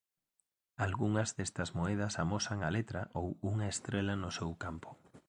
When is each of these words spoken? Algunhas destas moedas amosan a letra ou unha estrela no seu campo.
Algunhas 0.85 1.29
destas 1.37 1.69
moedas 1.79 2.13
amosan 2.23 2.59
a 2.67 2.69
letra 2.77 3.01
ou 3.19 3.25
unha 3.51 3.67
estrela 3.73 4.13
no 4.23 4.29
seu 4.37 4.51
campo. 4.63 4.89